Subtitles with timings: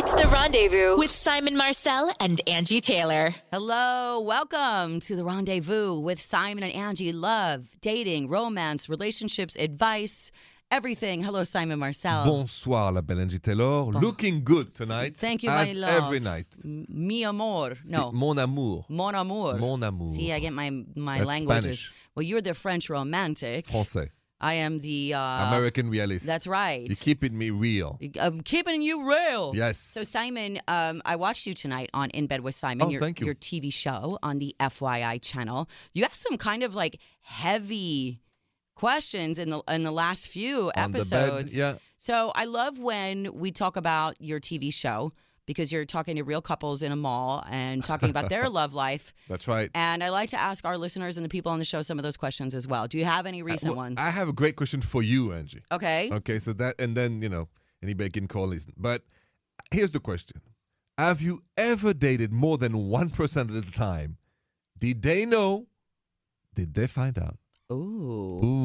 [0.00, 3.30] It's the rendezvous with Simon Marcel and Angi Taylor.
[3.52, 7.12] Hello, welcome to the rendezvous with Simon and Angi.
[7.12, 10.30] Love, dating, romance, relationships, advice,
[10.70, 11.22] everything.
[11.22, 12.24] Hello, Simon Marcel.
[12.24, 13.86] Bonsoir, la belle Angi Taylor.
[13.86, 15.16] Looking good tonight.
[15.16, 16.04] Thank you, as my love.
[16.04, 16.46] every night.
[16.64, 17.76] M- Mi amor.
[17.90, 18.10] No.
[18.10, 18.84] C'est Mon amour.
[18.88, 19.54] Mon amour.
[19.58, 20.12] Mon amour.
[20.14, 21.62] See, I get my my That's languages.
[21.64, 21.92] Spanish.
[22.14, 23.66] Well, you're the French romantic.
[23.66, 24.10] Français.
[24.40, 26.24] I am the uh, American realist.
[26.26, 26.86] That's right.
[26.86, 27.98] You're keeping me real.
[28.20, 29.52] I'm keeping you real.
[29.54, 29.78] Yes.
[29.78, 33.18] So Simon, um, I watched you tonight on In Bed with Simon, Oh, your, thank
[33.20, 33.26] you.
[33.26, 35.68] your TV show on the FYI channel.
[35.92, 38.20] You asked some kind of like heavy
[38.76, 41.56] questions in the in the last few On episodes.
[41.56, 41.74] yeah.
[41.96, 45.12] So I love when we talk about your TV show
[45.48, 49.14] because you're talking to real couples in a mall and talking about their love life.
[49.30, 49.70] That's right.
[49.74, 52.02] And I like to ask our listeners and the people on the show some of
[52.02, 52.86] those questions as well.
[52.86, 53.96] Do you have any uh, recent Well, ones?
[53.98, 55.62] I have a great question for you, Angi.
[55.72, 56.10] okay.
[56.12, 57.48] Okay, so that, and then, you know,
[57.82, 58.74] anybody can call listen.
[58.76, 59.02] But
[59.70, 60.42] here's the question
[60.98, 64.18] Have you ever dated more than 1% of the time?
[64.78, 65.66] Did they know?
[66.54, 67.38] Did they find out?
[67.72, 67.74] Ooh.
[68.44, 68.57] Ooh.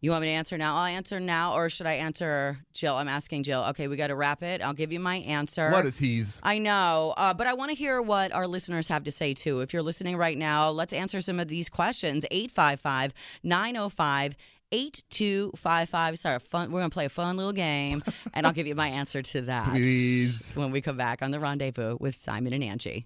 [0.00, 0.76] You want me to answer now?
[0.76, 2.96] I'll answer now, or should I answer Jill?
[2.96, 3.64] I'm asking Jill.
[3.70, 4.62] Okay, we got to wrap it.
[4.62, 5.70] I'll give you my answer.
[5.70, 6.40] What a tease.
[6.42, 9.60] I know, uh, but I want to hear what our listeners have to say too.
[9.60, 12.24] If you're listening right now, let's answer some of these questions.
[12.30, 13.12] 855
[13.42, 14.36] 905
[14.72, 16.18] 8255.
[16.18, 16.72] Sorry, fun.
[16.72, 19.42] We're going to play a fun little game, and I'll give you my answer to
[19.42, 20.52] that Please.
[20.54, 23.04] when we come back on the rendezvous with Simon and Angi.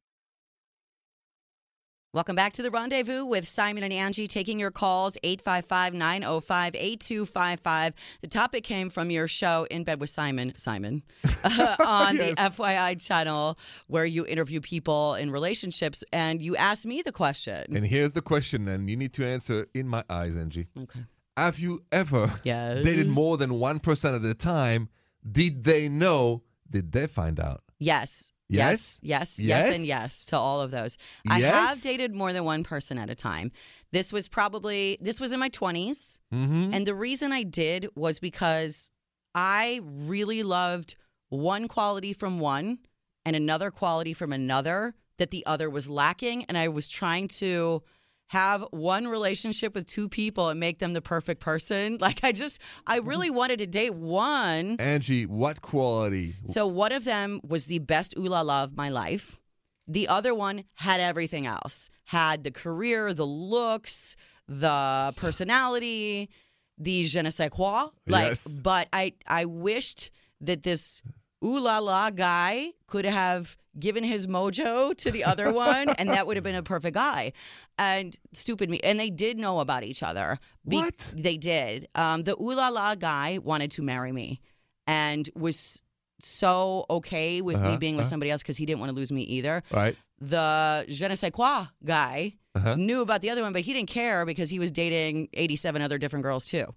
[2.13, 7.93] Welcome back to the rendezvous with Simon and Angi, taking your calls 855 905 8255.
[8.23, 11.03] The topic came from your show, In Bed with Simon, Simon,
[11.45, 12.37] uh, on Yes.
[12.37, 16.03] the FYI channel, where you interview people in relationships.
[16.11, 17.77] And you asked me the question.
[17.77, 20.69] And here's the question, and you need to answer in my eyes, Angi.
[20.85, 21.01] Okay.
[21.37, 22.83] Have you ever Yes.
[22.83, 24.89] dated more than 1% of the time?
[25.31, 26.45] Did they know?
[26.71, 27.61] Did they find out?
[27.79, 28.33] Yes.
[28.49, 28.99] Yes?
[29.03, 29.39] Yes.
[29.39, 29.49] Yes.
[29.49, 29.75] Yes.
[29.75, 30.03] And Yes?
[30.03, 30.99] yes to all of those.
[31.29, 33.51] I have dated more than one person at a time.
[33.93, 36.19] This was probably, this was in my 20s.
[36.33, 36.71] Mm-hmm.
[36.73, 38.91] And the reason I did was because
[39.35, 40.97] I really loved
[41.29, 42.79] one quality from one
[43.25, 46.45] and another quality from another that the other was lacking.
[46.45, 47.83] And I was trying to
[48.29, 51.99] have one relationship with two people and make them the perfect person.
[52.07, 53.09] Like, I just, I mm-hmm.
[53.09, 54.77] really wanted to date one.
[54.77, 56.37] Angi, what quality?
[56.47, 59.41] So, one of them was the best ooh la la of my life.
[59.89, 64.17] The other one had everything else had the career, the looks,
[64.49, 66.31] the personality,
[66.79, 67.89] the je ne sais quoi.
[68.07, 68.47] Like, Yes.
[68.47, 70.11] but I, I wished
[70.41, 71.03] that this
[71.47, 76.27] ooh la la guy could have given his mojo to the other one, and that
[76.27, 77.33] would have been a perfect guy.
[77.79, 78.81] And stupid me.
[78.81, 80.39] And they did know about each other.
[80.67, 81.13] Be- What?
[81.17, 81.87] They did.
[81.95, 84.41] Um, the ooh la la guy wanted to marry me
[84.87, 85.83] and was
[86.21, 88.11] so okay with me Uh-huh, being with uh-huh.
[88.11, 89.63] somebody else because he didn't want to lose me either.
[89.71, 89.95] Right?
[90.21, 92.75] The je ne sais quoi guy Uh-huh.
[92.77, 95.99] knew about the other one, but he didn't care because he was dating 87 other
[95.99, 96.75] different girls too.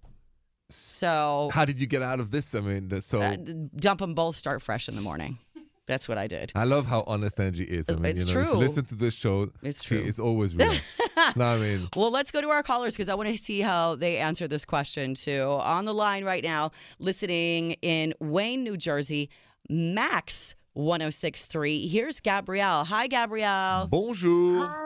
[0.72, 2.54] So How did you get out of this?
[2.54, 3.36] I mean, so uh,
[3.76, 5.38] dump them both, start fresh in the morning.
[5.86, 6.52] That's what I did.
[6.54, 7.88] I love how honest Angi is.
[7.88, 8.54] I mean, It's you know, if true.
[8.60, 9.98] you listen to this show, It's true.
[9.98, 10.72] is always real.
[11.36, 13.96] no, I mean, Well, let's go to our callers because I want to see how
[13.96, 15.42] they answer this question too.
[15.60, 16.70] On the line right now,
[17.00, 19.30] listening in Wayne, New Jersey,
[19.68, 21.88] Max 1063.
[21.88, 22.84] Here's Gabrielle.
[22.84, 23.88] Hi, Gabrielle.
[23.88, 24.66] bonjour.
[24.66, 24.76] Hi.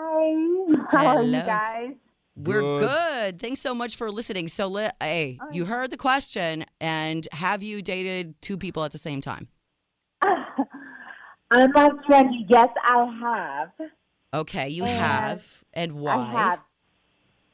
[0.90, 1.46] How are you Hello.
[1.46, 1.90] guys?
[2.36, 2.80] We're Good.
[2.80, 3.40] good.
[3.40, 4.48] Thanks so much for listening.
[4.48, 8.98] So, li- hey, you heard the question, and have you dated two people at the
[8.98, 9.48] same time?
[10.22, 12.44] I'm not trendy.
[12.48, 13.90] Yes, I have.
[14.32, 15.64] Okay, you And have.
[15.72, 16.16] And why?
[16.16, 16.60] I have.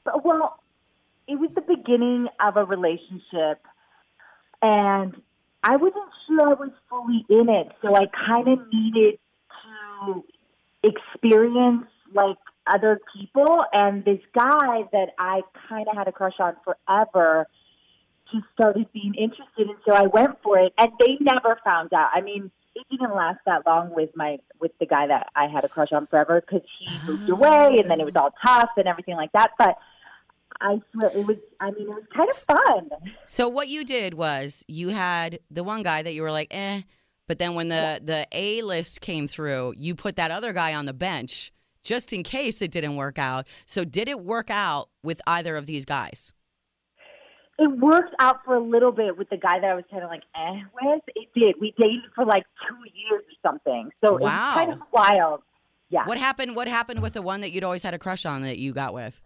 [0.04, 0.62] But, well,
[1.28, 3.62] it was the beginning of a relationship,
[4.62, 5.14] and
[5.62, 9.18] I wasn't sure I was fully in it, so I kind of needed
[10.06, 10.24] to
[10.82, 13.64] experience like other people.
[13.72, 17.46] And this guy that I kind of had a crush on forever
[18.32, 20.72] just started being interested, and so I went for it.
[20.78, 22.10] And they never found out.
[22.14, 25.64] I mean, it didn't last that long with my with the guy that I had
[25.64, 28.86] a crush on forever because he moved away, and then it was all tough and
[28.86, 29.50] everything like that.
[29.58, 29.76] But
[30.60, 31.36] I swear it was.
[31.60, 33.10] I mean, it was kind of fun.
[33.26, 36.82] So what you did was you had the one guy that you were like, eh,
[37.26, 40.86] but then when the the A list came through, you put that other guy on
[40.86, 43.46] the bench just in case it didn't work out.
[43.66, 46.32] So did it work out with either of these guys?
[47.58, 50.08] It worked out for a little bit with the guy that I was kind of
[50.08, 51.02] like eh with.
[51.14, 51.56] It did.
[51.60, 53.90] We dated for like two years or something.
[54.02, 55.42] So it was kind of wild.
[55.90, 56.06] Yeah.
[56.06, 56.56] What happened?
[56.56, 58.94] What happened with the one that you'd always had a crush on that you got
[58.94, 59.20] with?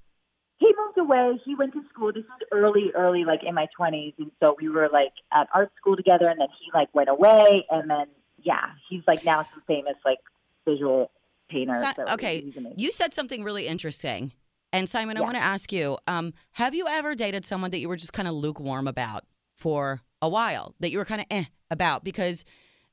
[0.64, 1.40] he moved away.
[1.44, 2.12] He went to school.
[2.12, 5.72] This was early, early, like in my twenties, and so we were like at art
[5.76, 6.28] school together.
[6.28, 8.06] And then he like went away, and then
[8.42, 10.18] yeah, he's like now some famous like
[10.66, 11.10] visual
[11.54, 11.72] painter.
[11.72, 14.32] Si- so okay, you said something really interesting.
[14.72, 17.88] And Simon, I want to ask you: um, Have you ever dated someone that you
[17.88, 19.24] were just kind of lukewarm about
[19.56, 20.74] for a while?
[20.80, 22.02] That you were kind of eh about?
[22.02, 22.44] Because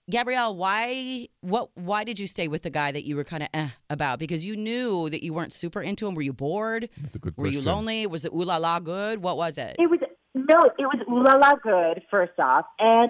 [0.09, 3.49] Gabrielle, why what why did you stay with the guy that you were kind of
[3.53, 4.19] eh about?
[4.19, 6.13] Because you knew that you weren't super into him.
[6.15, 6.89] Were you bored?
[7.01, 7.61] That's a good Were question.
[7.61, 8.05] you lonely?
[8.07, 9.23] Was it ooh la la good?
[9.23, 9.75] What was it?
[9.79, 9.99] It was
[10.35, 12.03] no, it was ooh la la good.
[12.11, 13.09] First off, and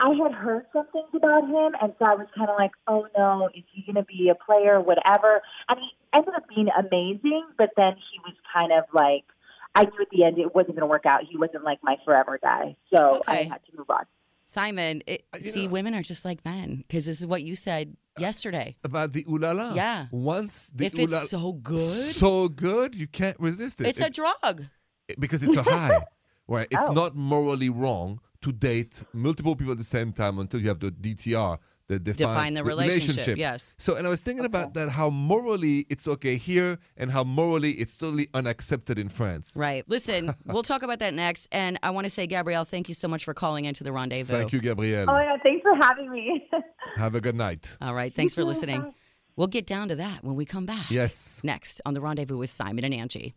[0.00, 3.06] I had heard some things about him, and so I was kind of like, oh
[3.16, 5.42] no, is he going to be a player, whatever?
[5.68, 9.24] And he ended up being amazing, but then he was kind of like,
[9.74, 11.20] I knew at the end it wasn't going to work out.
[11.30, 14.04] He wasn't like my forever guy, so I had to move on.
[14.46, 17.54] Simon, it, Uh, see, know- women are just like men because this is what you
[17.54, 18.76] said yesterday.
[18.82, 19.74] About the ooh la la.
[19.74, 20.06] Yeah.
[20.10, 23.86] Once the if ooh it's la- so good, so good, you can't resist it.
[23.86, 24.64] it's a drug.
[25.18, 26.04] because it's a high.
[26.48, 26.66] right?
[26.70, 26.92] It's Oh.
[26.92, 30.90] not morally wrong to date multiple people at the same time until you have the
[30.90, 31.58] DTR,
[31.88, 33.74] the define, Define the re- relationship, yes.
[33.78, 37.72] So, and I was thinking about that how morally it's okay here and how morally
[37.72, 39.54] it's totally unaccepted in France.
[39.56, 39.84] Right.
[39.88, 41.48] Listen, we'll talk about that next.
[41.50, 44.36] And I want to say, Gabrielle, thank you so much for calling into the rendezvous.
[44.36, 45.10] Thank you, Gabrielle.
[45.10, 46.48] Oh my god, thanks for having me.
[46.96, 47.76] Have a good night.
[47.80, 48.12] All right.
[48.12, 48.94] Thanks for listening.
[49.36, 50.90] We'll get down to that when we come back.
[50.90, 51.40] Yes.
[51.42, 53.32] Next on the rendezvous with Simon and Angi.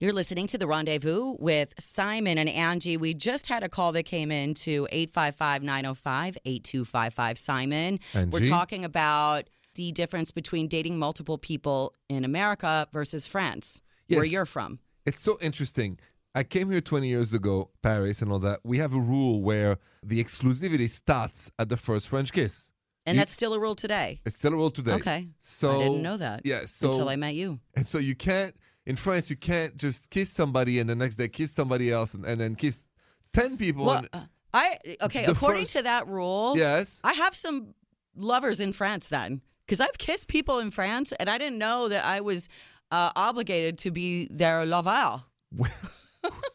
[0.00, 2.96] You're listening to the rendezvous with Simon and Angi.
[2.96, 7.98] We just had a call that came in to 855 905 8255 Simon.
[8.30, 14.46] We're talking about the difference between dating multiple people in America versus France, where you're
[14.46, 14.78] from.
[15.04, 15.98] It's so interesting.
[16.32, 18.60] I came here 20 years ago, Paris and all that.
[18.62, 22.70] We have a rule where the exclusivity starts at the first French kiss.
[23.04, 24.20] And You- that's still a rule today.
[24.24, 24.92] It's still a rule today.
[24.92, 25.28] Okay.
[25.40, 26.66] So I didn't know that Yeah.
[26.66, 27.58] So until I met you.
[27.74, 28.54] And so you can't
[28.88, 32.24] in France you can't just kiss somebody and the next day kiss somebody else and,
[32.24, 32.84] and then kiss
[33.32, 33.84] ten people.
[33.84, 34.20] Well, and, uh,
[34.52, 35.24] I okay.
[35.24, 37.00] According first- to that rule, yes.
[37.04, 37.74] I have some
[38.16, 42.04] lovers in France then, because I've kissed people in France, and I didn't know that
[42.04, 42.48] I was
[42.90, 45.22] uh, obligated to be their lover.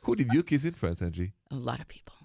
[0.01, 1.31] Who did you kiss in France, Angi?
[1.51, 2.15] A lot of people.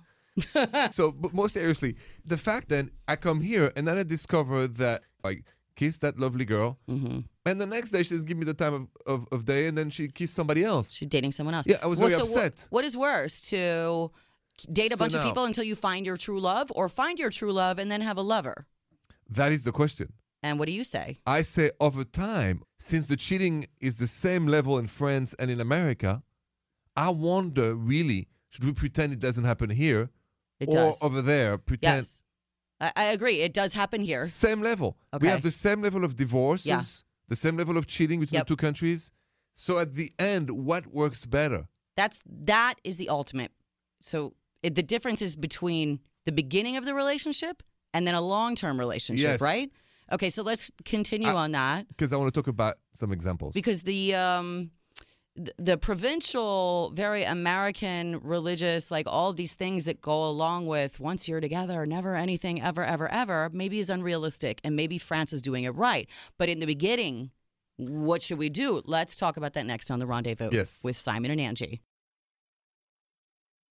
[0.90, 5.02] so, but more seriously, the fact then I come here and then I discover that
[5.24, 5.42] I
[5.76, 8.74] kissed that lovely girl, hmm and the next day she just give me the time
[8.74, 10.90] of, of, of day, and then she kissed somebody else.
[10.90, 11.66] She's dating someone else.
[11.66, 12.66] Yeah, I was Well, very so upset.
[12.70, 14.10] what is worse, to
[14.72, 17.30] date a So bunch of people until you find your true love, or find your
[17.30, 18.66] true love and then have a lover?
[19.30, 20.12] That is the question.
[20.42, 21.16] And what do you say?
[21.26, 25.60] I say over time, since the cheating is the same level in France and in
[25.60, 26.22] America,
[26.96, 30.10] I wonder really should we pretend it doesn't happen here
[30.60, 31.02] It or does.
[31.02, 32.22] over there pretend yes,
[32.80, 33.40] I, I agree.
[33.40, 34.24] It does happen here.
[34.26, 34.96] same level.
[35.20, 38.46] We have the same level of divorces, the same level of cheating between Yep.
[38.46, 39.12] the two countries.
[39.54, 41.68] So at the end, what works better?
[41.96, 43.52] That's that is the ultimate.
[44.00, 48.78] So it, the difference is between the beginning of the relationship and then a long-term
[48.78, 49.40] relationship, Yes.
[49.40, 49.70] right?
[50.12, 53.52] Okay, so let's continue I- on that Because I want to talk about some examples.
[53.54, 54.70] because the um
[55.58, 61.40] the provincial, very American religious, like all these things that go along with once you're
[61.40, 64.60] together, never anything ever, ever, ever, maybe is unrealistic.
[64.64, 66.08] And maybe France is doing it right.
[66.38, 67.30] But in the beginning,
[67.76, 68.82] what should we do?
[68.84, 70.82] Let's talk about that next on The Rendezvous Yes.
[70.82, 71.80] with Simon and Angi.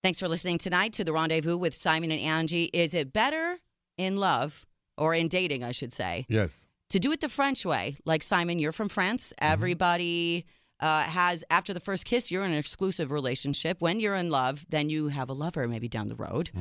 [0.03, 2.69] Thanks for listening tonight to The Rendezvous with Simon and Angi.
[2.71, 3.57] Is it better
[3.97, 4.65] in love
[4.97, 6.65] or in dating, I should say, yes.
[6.89, 7.95] to do it the French way.
[8.05, 9.33] Like Simon, you're from France.
[9.39, 9.53] Mm-hmm.
[9.53, 10.45] Everybody
[10.79, 13.81] uh, has, after the first kiss, you're in an exclusive relationship.
[13.81, 16.51] When you're in love, then you have a lover maybe down the road.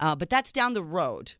[0.00, 1.34] Uh, but that's down the road.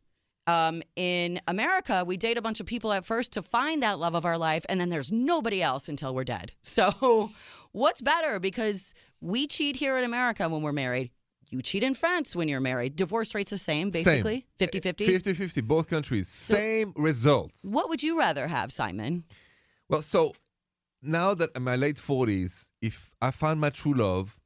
[0.46, 4.14] Um, in America, we date a bunch of people at first to find that love
[4.14, 6.52] of our life, and then there's nobody else until we're dead.
[6.62, 7.30] So,
[7.72, 8.38] what's better?
[8.40, 11.10] Because we cheat here in America when we're married.
[11.50, 12.94] You cheat in France when you're married.
[12.94, 15.06] Divorce rate's the same, basically 50 50.
[15.06, 16.28] 50 50, both countries.
[16.28, 17.64] Same results.
[17.64, 19.25] What would you rather have, Simon?
[19.88, 20.32] Well, so
[21.02, 24.38] now that in my late 40s, if I find my true love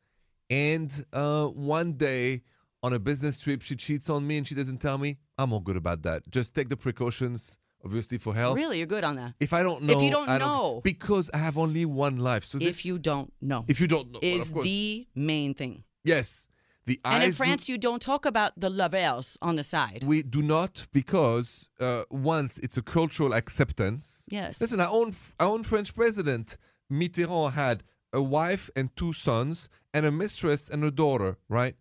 [0.50, 2.42] and uh, one day
[2.82, 5.60] on a business trip she cheats on me and she doesn't tell me, I'm all
[5.60, 6.28] good about that.
[6.30, 8.56] Just take the precautions, obviously, for health.
[8.56, 9.34] Really, you're good on that.
[9.40, 10.80] If I don't know, If you don't I know.
[10.84, 12.44] because I have only one life.
[12.44, 14.64] So if you don't know, if you don't know, is course.
[14.64, 15.82] the main thing.
[16.04, 16.46] yes,
[16.86, 20.04] the And in eyes do- France, you don't talk about the lovers on the side.
[20.04, 24.24] we do not because uh, once it's a cultural acceptance.
[24.28, 24.60] Yes.
[24.60, 26.56] Listen, our own our own French president
[26.92, 31.36] Mitterrand had a wife and two sons and a mistress and a daughter.
[31.48, 31.74] Right?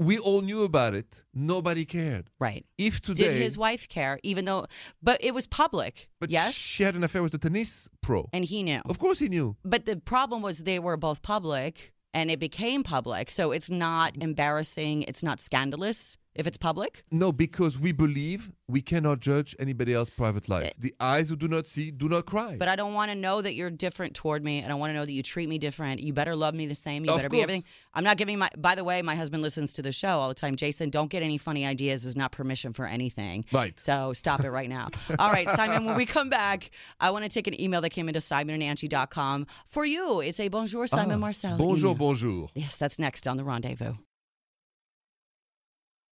[0.00, 1.24] We all knew about it.
[1.34, 2.30] Nobody cared.
[2.38, 2.64] Right.
[2.76, 4.66] If today, Did his wife care, even though,
[5.02, 6.08] but it was public.
[6.20, 6.54] but yes.
[6.54, 8.28] she had an affair with the tennis pro.
[8.32, 8.80] and he knew.
[8.88, 9.56] Of course, he knew.
[9.64, 13.30] But the problem was they were both public and it became public.
[13.30, 14.22] So it's not mm-hmm.
[14.22, 15.02] embarrassing.
[15.02, 16.16] It's not scandalous.
[16.38, 17.04] If it's public?
[17.10, 20.72] No, because we believe we cannot judge anybody else's private life.
[20.78, 22.52] the eyes who do not see do not cry.
[22.52, 22.56] Eh.
[22.58, 24.94] But I don't want to know that you're different toward me, and I want to
[24.94, 26.00] know that you treat me different.
[26.00, 27.04] You better love me the same.
[27.04, 27.64] You Of better be everything.
[27.94, 28.48] I'm not giving my.
[28.56, 30.54] By the way, my husband listens to the show all the time.
[30.56, 32.04] Jason, don't get any funny ideas.
[32.04, 33.44] Is not permission for anything.
[33.52, 33.78] Right.
[33.78, 34.88] So stop it right now.
[35.18, 35.84] all right, Simon.
[35.84, 39.84] When we come back, I want to take an email that came into SimonandAngie.com for
[39.84, 40.20] you.
[40.20, 41.58] It's a bonjour, Simon Ah, Marcel.
[41.58, 41.94] Bonjour, email.
[41.98, 42.48] bonjour.
[42.54, 43.94] Yes, that's next on the rendezvous.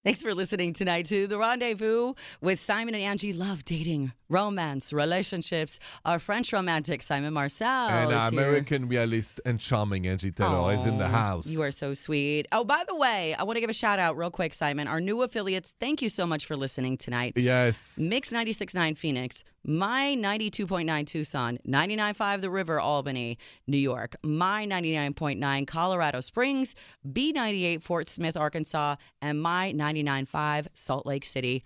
[0.05, 3.35] Thanks for listening tonight to The Rendezvous with Simon and Angi.
[3.35, 5.79] Love dating, romance, relationships.
[6.05, 7.89] Our French romantic, Simon Marcel.
[7.89, 8.29] and our.
[8.29, 11.47] American realist and charming Angi Taylor is in the house.
[11.47, 12.47] You are so sweet.
[12.53, 14.89] Oh, by the way, I want to give a shout out real quick, Simon.
[14.89, 17.33] Our new affiliates, thank you so much for listening tonight.
[17.37, 17.97] Yes.
[17.99, 26.21] Mix 96.9 Phoenix, My 92.9 Tucson, 99.5 The River Albany, New York, My 99.9 Colorado
[26.21, 26.75] Springs,
[27.11, 31.63] B98 Fort Smith, Arkansas, and My 99.5 Salt Lake City.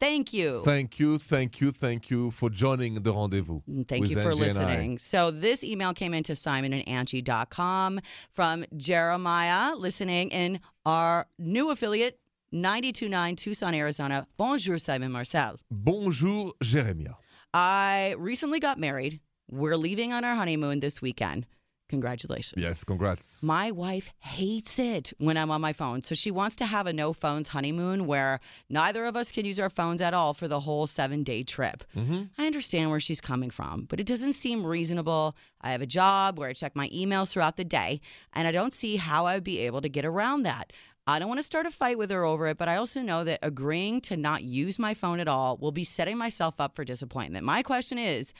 [0.00, 0.62] Thank you.
[0.64, 3.60] Thank you, thank you, thank you for joining the rendezvous.
[3.68, 4.98] Mm, thank you for Angi listening.
[4.98, 12.20] So this email came into simonandangie.com from Jeremiah listening in our new affiliate
[12.52, 14.26] 929 Tucson, Arizona.
[14.36, 15.58] Bonjour Simon Marcel.
[15.70, 17.14] Bonjour, Jeremiah.
[17.52, 19.20] I recently got married.
[19.50, 21.46] We're leaving on our honeymoon this weekend.
[21.88, 22.62] Congratulations.
[22.62, 23.42] Yes, congrats.
[23.42, 26.02] My wife hates it when I'm on my phone.
[26.02, 29.58] So she wants to have a no phones honeymoon where neither of us can use
[29.58, 31.84] our phones at all for the whole seven day trip.
[31.94, 35.36] hmm I understand where she's coming from, but it doesn't seem reasonable.
[35.60, 38.00] I have a job where I check my emails throughout the day,
[38.32, 40.72] and I don't see how I would be able to get around that.
[41.06, 43.24] I don't want to start a fight with her over it, but I also know
[43.24, 46.84] that agreeing to not use my phone at all will be setting myself up for
[46.84, 47.46] disappointment.
[47.46, 48.34] My question is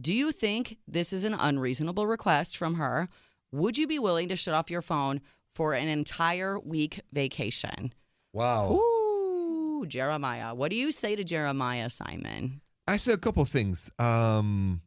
[0.00, 3.08] Do you think this is an unreasonable request from her?
[3.52, 5.20] Would you be willing to shut off your phone
[5.54, 7.94] for an entire week vacation?
[8.32, 8.72] Wow.
[8.72, 10.54] Ooh, Jeremiah.
[10.54, 12.60] What do you say to Jeremiah, Simon?
[12.88, 13.88] I say a couple things.
[14.00, 14.82] Um,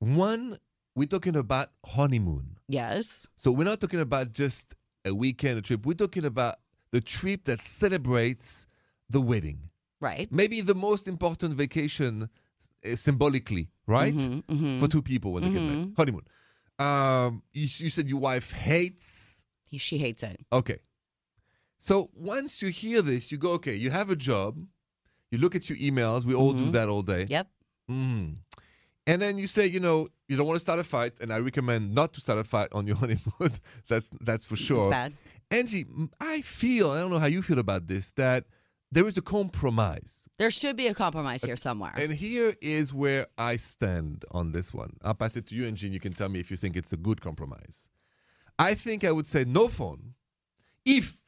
[0.00, 0.58] one,
[0.96, 2.58] we're talking about honeymoon.
[2.68, 3.28] Yes.
[3.36, 5.86] So we're not talking about just a weekend a trip.
[5.86, 6.56] We're talking about
[6.90, 8.66] the trip that celebrates
[9.08, 9.70] the wedding.
[10.00, 10.30] Right.
[10.32, 12.28] Maybe the most important vacation
[12.84, 14.14] uh, symbolically, right?
[14.14, 14.80] Mhm, mhm.
[14.80, 15.92] For two people when they get married.
[15.96, 16.22] Honeymoon.
[16.78, 19.42] Um, you, you said your wife hates.
[19.64, 20.40] He- she hates it.
[20.52, 20.78] Okay.
[21.78, 24.58] So once you hear this, you go, okay, you have a job.
[25.30, 26.24] You look at your emails.
[26.24, 26.72] We all do Mhm.
[26.72, 27.26] that all day.
[27.28, 27.48] Yep.
[27.90, 28.36] Mm.
[29.06, 31.38] And then you say, you know, you don't want to start a fight, and I
[31.38, 33.52] recommend not to start a fight on your honeymoon.
[33.88, 34.90] that's that's for It's sure.
[34.90, 35.12] bad.
[35.50, 38.44] Angi, I feel, I don't know how you feel about this, that
[38.92, 40.28] there is a compromise.
[40.38, 41.92] There should be a compromise here somewhere.
[41.96, 44.96] And here is where I stand on this one.
[45.02, 46.96] I'll pass it to you, and you can tell me if you think it's a
[46.96, 47.88] good compromise.
[48.58, 50.14] I think I would say no phone
[50.84, 51.20] if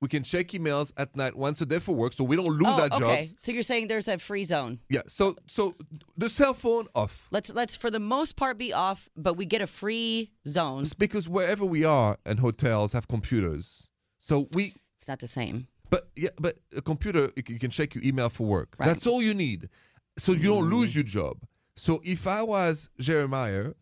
[0.00, 2.66] we can check emails at night once a day for work so we don't lose
[2.66, 2.98] oh, our okay.
[2.98, 3.34] jobs.
[3.36, 4.80] So you're saying there's a free zone.
[4.88, 5.76] Yeah, so so
[6.16, 7.28] the cell phone off.
[7.30, 10.82] Let's let's for the most part be off, but we get a free zone.
[10.82, 13.86] It's because wherever we are and hotels have computers.
[14.18, 15.68] So we It's not the same.
[15.92, 18.70] But yeah, but a computer you can, check your email for work.
[18.78, 18.86] Right.
[18.86, 18.92] Mm.
[18.94, 19.68] That's all you need,
[20.16, 21.36] so you don't lose your job.
[21.76, 23.72] So if I was Jeremiah,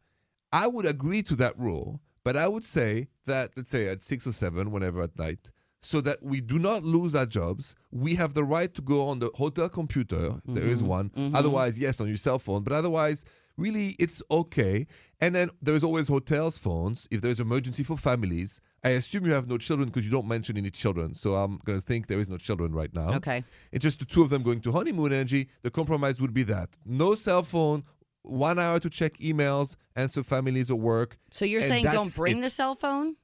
[0.53, 4.27] I would agree to that rule, but I would say that let's say at six
[4.27, 5.53] or seven, whenever at night,
[5.83, 7.77] so that we do not lose our jobs.
[7.93, 10.41] We have the right to go on the hotel computer.
[10.45, 11.11] There is Mhm, one.
[11.11, 11.35] mhm.
[11.37, 12.65] Otherwise, yes, on your cell phone.
[12.65, 13.25] But otherwise,
[13.61, 14.87] really, it's okay.
[15.21, 18.61] And then there is always hotels phones if there's emergency for families.
[18.83, 21.13] I assume you have no children because you don't mention any children.
[21.15, 23.15] So I'm gonna think there is no children right now.
[23.17, 23.45] Okay.
[23.73, 25.49] It's just the two of them going to honeymoon energy.
[25.63, 27.85] The compromise would be that no cell phone,
[28.23, 31.19] one hour to check emails, answer families or work.
[31.31, 32.41] So you're saying don't bring it.
[32.41, 33.17] the cell phone?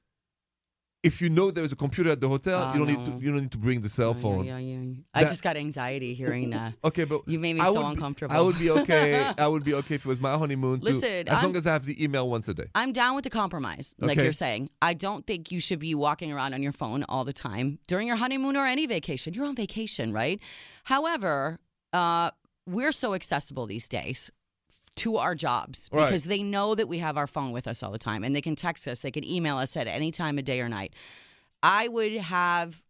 [1.06, 3.12] If you know there is a computer at the hotel, Oh, you don't need to.
[3.24, 4.44] You don't need to bring the cell Oh, phone.
[4.44, 4.94] Yeah, yeah, yeah.
[5.14, 6.74] I That- just got anxiety hearing that.
[6.88, 8.34] Okay, but You made me I so would uncomfortable.
[8.36, 9.08] I would be okay.
[9.38, 10.80] I would be okay if it was my honeymoon.
[10.80, 12.66] too, Listen, as I'm- long as I have the email once a day.
[12.74, 14.24] I'm down with the compromise, like Okay.
[14.24, 14.70] you're saying.
[14.82, 18.06] I don't think you should be walking around on your phone all the time during
[18.08, 19.32] your honeymoon or any vacation.
[19.34, 20.38] You're on vacation, right?
[20.84, 21.58] However,
[21.92, 22.30] uh,
[22.66, 24.30] we're so accessible these days
[24.96, 26.06] to our jobs Right.
[26.06, 28.40] because they know that we have our phone with us all the time and they
[28.40, 30.94] can text us, they can email us at any time of day or night.
[31.62, 32.82] I would have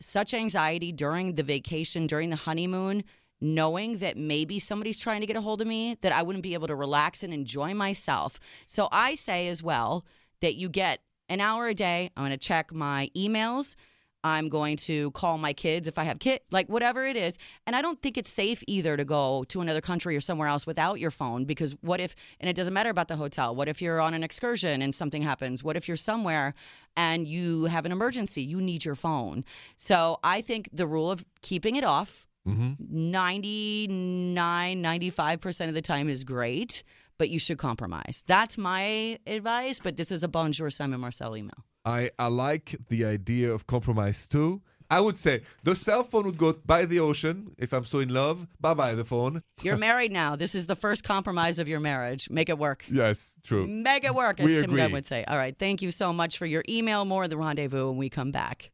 [0.00, 3.04] such anxiety during the vacation, during the honeymoon,
[3.40, 6.54] knowing that maybe somebody's trying to get a hold of me, that I wouldn't be
[6.54, 8.38] able to relax and enjoy myself.
[8.66, 10.04] So I say as well
[10.40, 12.10] that you get an hour a day.
[12.16, 13.76] I'm going to check my emails.
[14.24, 17.38] I'm going to call my kids if I have kid, like whatever it is.
[17.66, 20.66] And I don't think it's safe either to go to another country or somewhere else
[20.66, 23.82] without your phone because what if, and it doesn't matter about the hotel, what if
[23.82, 25.64] you're on an excursion and something happens?
[25.64, 26.54] What if you're somewhere
[26.96, 28.42] and you have an emergency?
[28.42, 29.44] You need your phone.
[29.76, 36.08] So I think the rule of keeping it off hmm 99, 95% of the time
[36.08, 36.82] is great,
[37.22, 38.24] but you should compromise.
[38.26, 41.64] That's my advice, but this is a Bonjour Simon Marcel email.
[41.84, 44.60] I, I like the idea of compromise too.
[44.90, 48.08] I would say the cell phone would go by the ocean if I'm so in
[48.08, 48.48] love.
[48.60, 49.44] Bye bye, the phone.
[49.62, 50.34] You're married now.
[50.34, 52.28] This is the first compromise of your marriage.
[52.28, 52.84] Make it work.
[52.90, 53.68] Yes, true.
[53.68, 55.22] Make it work, as We Tim Gunn would say.
[55.22, 55.56] All right.
[55.56, 57.04] Thank you so much for your email.
[57.04, 58.72] More of the rendezvous when we come back.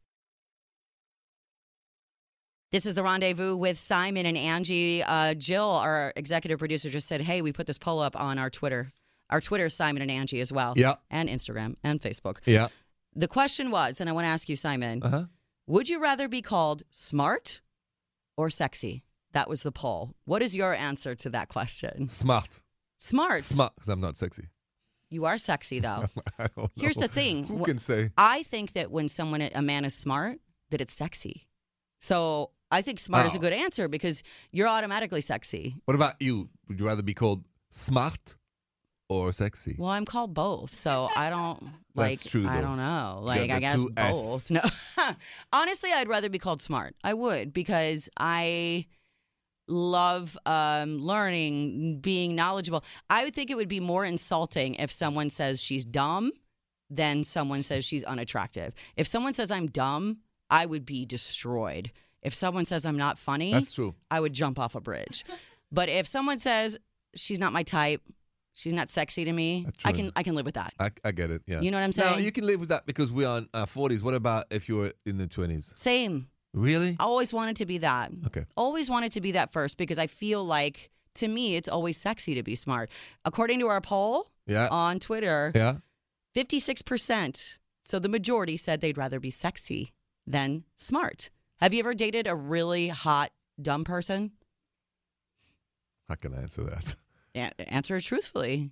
[2.71, 5.03] This is the rendezvous with Simon and Angi.
[5.05, 8.49] Uh, Jill, our executive producer, just said, "Hey, we put this poll up on our
[8.51, 8.89] Twitter.
[9.31, 12.37] Our Twitter is Simon and Angi as well, Yeah, and Instagram and Facebook.
[12.45, 12.67] yeah.
[13.15, 15.25] The question was, and I want to ask you, Simon, Uh huh.
[15.67, 17.61] would you rather be called smart
[18.37, 19.03] or sexy?
[19.33, 20.15] That was the poll.
[20.25, 22.07] What is your answer to that question?
[22.07, 22.49] Smart.
[22.97, 23.43] Smart.
[23.43, 24.47] Smart, because I'm not sexy.
[25.09, 26.05] You are sexy though.
[26.37, 26.69] I don't know.
[26.75, 27.45] Here's the thing.
[27.45, 28.11] Who Wh- can say?
[28.17, 31.47] I think that when someone a man is smart, that it's sexy.
[32.01, 34.21] So I think smart is a good answer because
[34.51, 35.75] you're automatically sexy.
[35.85, 36.49] What about you?
[36.67, 38.35] Would you rather be called smart
[39.09, 39.75] or sexy?
[39.79, 41.61] Well, I'm called both, so I don't
[41.95, 42.19] like.
[42.19, 42.61] That's true, I though.
[42.61, 43.19] don't know.
[43.23, 44.11] Like I guess two S.
[44.11, 44.51] both.
[44.51, 44.61] No,
[45.53, 46.95] honestly, I'd rather be called smart.
[47.03, 48.85] I would because I
[49.67, 52.83] love um, learning, being knowledgeable.
[53.09, 56.31] I would think it would be more insulting if someone says she's dumb
[56.89, 58.73] than someone says she's unattractive.
[58.95, 60.17] If someone says I'm dumb,
[60.49, 61.91] I would be destroyed.
[62.21, 63.95] If someone says I'm not funny, That's true.
[64.11, 65.23] I would jump off a bridge.
[65.71, 66.79] But if someone says
[67.13, 68.01] she's not my type,
[68.53, 69.97] she's not sexy to me, That's I true.
[70.05, 70.73] can I can live with that.
[70.79, 71.43] I, I get it.
[71.45, 71.61] Yeah.
[71.61, 72.25] You know what I'm Now saying?
[72.25, 74.01] you can live with that because we are in our 40s.
[74.01, 75.77] What about if you were in the 20s?
[75.77, 76.27] Same.
[76.55, 76.97] Really?
[76.99, 78.11] I always wanted to be that.
[78.25, 78.45] Okay.
[78.57, 82.33] Always wanted to be that first because I feel like to me it's always sexy
[82.33, 82.89] to be smart.
[83.23, 84.67] According to our poll Yeah.
[84.71, 85.75] on Twitter, yeah.
[86.35, 87.59] 56%.
[87.83, 89.93] So the majority said they'd rather be sexy
[90.27, 91.29] than smart.
[91.59, 94.31] Have you ever dated a really hot dumb person?
[96.07, 96.95] How can I answer that?
[97.35, 98.71] A- answer it truthfully.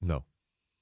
[0.00, 0.24] No.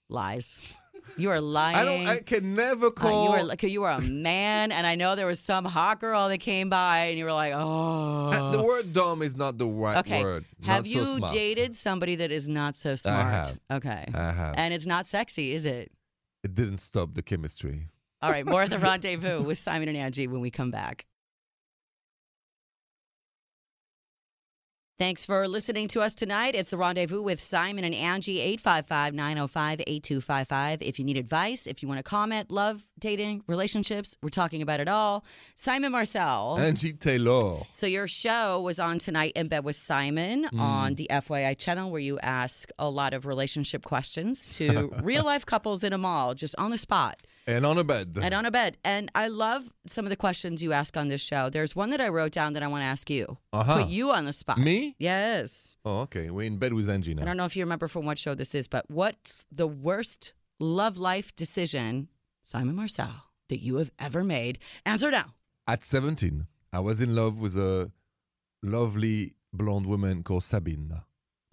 [0.09, 0.61] Lies.
[1.16, 1.77] You are lying.
[1.77, 2.07] I don't.
[2.09, 3.38] I can never Uh, call.
[3.38, 6.38] you were you were a man, and I know there was some hot girl that
[6.38, 9.99] came by, and you were like, "Oh." Uh, the word dumb is not the right
[9.99, 10.20] okay.
[10.20, 10.44] word.
[10.64, 11.33] Have Not you so smart.
[11.33, 13.25] dated somebody that is not so smart?
[13.25, 13.59] I have.
[13.70, 14.05] Okay.
[14.12, 14.55] I have.
[14.59, 15.92] And it's not sexy, is it?
[16.42, 17.87] it didn't stop the chemistry.
[18.20, 18.44] All right.
[18.44, 21.07] More at the rendezvous with Simon and Angi when we come back.
[24.98, 26.54] Thanks for listening to us tonight.
[26.54, 30.80] It's the rendezvous with Simon and Angi, 855 905 8255.
[30.80, 34.80] If you need advice, if you want to comment, love, dating, relationships, we're talking about
[34.80, 35.22] it all.
[35.54, 36.56] Simon Marcel.
[36.59, 37.61] Angi Taylor.
[37.72, 40.61] So your show was on tonight in bed with Simon Mm.
[40.61, 45.44] on the FYI channel where you ask a lot of relationship questions to real life
[45.44, 48.18] couples in a mall just on the spot And on a bed.
[48.20, 48.76] and on a bed.
[48.85, 51.48] And I love some of the questions you ask on this show.
[51.48, 53.38] There's one that I wrote down that I want to ask you.
[53.52, 53.82] Uh-huh.
[53.82, 54.59] Put you on the spot.
[54.59, 54.96] Me?
[54.98, 55.76] Yes.
[55.85, 56.30] Oh, okay.
[56.30, 57.22] We're in bed with Angi now.
[57.22, 60.32] I don't know if you remember from what show this is, but what's the worst
[60.59, 62.09] love life decision,
[62.42, 63.14] Simon Marcel,
[63.48, 64.59] that you have ever made?
[64.85, 65.35] Answer now.
[65.68, 67.92] At 17, I was in love with a
[68.62, 71.00] lovely blonde woman called Sabine.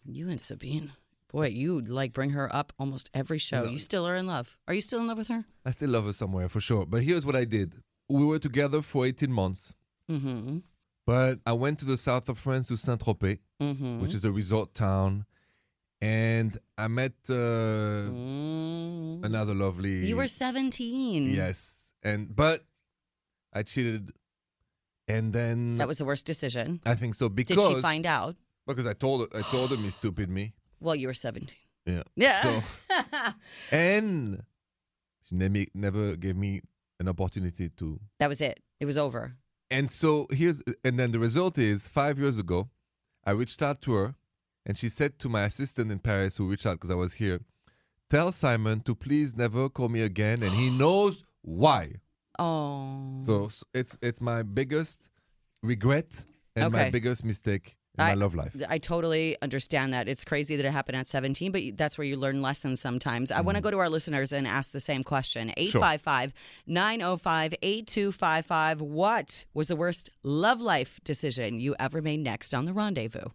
[0.05, 0.91] You and Sabine.
[1.33, 3.63] Boy, you like bring her up almost every show.
[3.63, 3.69] No.
[3.71, 4.55] You still are in love.
[4.67, 5.43] Are you still in love with her?
[5.65, 6.85] I still love her somewhere for sure.
[6.85, 7.73] But here's what I did.
[8.07, 9.73] We were together for 18 months,
[10.11, 10.59] Mm-hmm.
[11.07, 14.01] but I went to the south of France to Saint Tropez, Mm-hmm.
[14.01, 15.25] which is a resort town,
[16.01, 17.33] and I met uh,
[18.13, 19.25] Mm.
[19.25, 20.05] another lovely.
[20.05, 21.29] You were 17.
[21.31, 22.61] Yes, and but
[23.53, 24.11] I cheated,
[25.07, 26.81] and then That was the worst decision.
[26.85, 27.57] I think so because.
[27.57, 28.35] Did she find out?
[28.67, 30.53] because I told her I told him he's stupid me.
[30.83, 31.49] Well, you were 17.
[31.85, 32.03] Yeah.
[32.15, 32.41] Yeah.
[32.41, 32.61] So
[33.71, 34.43] and
[35.27, 36.61] she never never gave me
[36.99, 37.99] an opportunity to.
[38.19, 38.59] that was it.
[38.79, 39.35] It was over.
[39.71, 42.69] And so here's and then the result is five years ago,
[43.25, 44.15] I reached out to her,
[44.65, 47.39] and she said to my assistant in Paris who reached out because I was here,
[48.09, 51.93] tell Simon to please never call me again, and he knows why.
[52.39, 53.19] Oh.
[53.25, 55.09] So s- it's it's my biggest
[55.63, 56.23] regret
[56.55, 58.55] and my biggest mistake I- my love life.
[58.67, 60.07] I totally understand that.
[60.07, 63.31] It's crazy that it happened at 17, but that's where you learn lessons sometimes.
[63.31, 63.65] I want to mm-hmm.
[63.65, 66.33] go to our listeners and ask the same question 855
[66.67, 68.81] 905 8255.
[68.81, 73.29] What was the worst love life decision you ever made next on The Rendezvous?